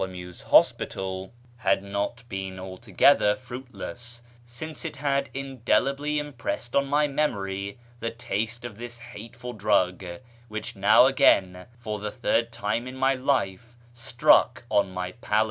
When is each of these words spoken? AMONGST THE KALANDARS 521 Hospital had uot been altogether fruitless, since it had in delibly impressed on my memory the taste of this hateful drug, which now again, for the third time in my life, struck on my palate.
AMONGST 0.03 0.39
THE 0.39 0.45
KALANDARS 0.45 0.71
521 0.71 1.29
Hospital 1.29 1.33
had 1.57 1.83
uot 1.83 2.27
been 2.27 2.59
altogether 2.59 3.35
fruitless, 3.35 4.23
since 4.47 4.83
it 4.83 4.95
had 4.95 5.29
in 5.31 5.59
delibly 5.59 6.17
impressed 6.17 6.75
on 6.75 6.87
my 6.87 7.07
memory 7.07 7.77
the 7.99 8.09
taste 8.09 8.65
of 8.65 8.79
this 8.79 8.97
hateful 8.97 9.53
drug, 9.53 10.03
which 10.47 10.75
now 10.75 11.05
again, 11.05 11.67
for 11.77 11.99
the 11.99 12.09
third 12.09 12.51
time 12.51 12.87
in 12.87 12.95
my 12.95 13.13
life, 13.13 13.77
struck 13.93 14.63
on 14.71 14.91
my 14.91 15.11
palate. 15.11 15.39